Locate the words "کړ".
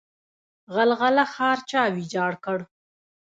2.45-2.59